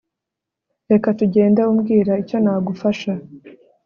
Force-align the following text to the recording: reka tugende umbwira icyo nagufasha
reka 0.91 1.07
tugende 1.19 1.61
umbwira 1.71 2.11
icyo 2.23 2.37
nagufasha 2.43 3.11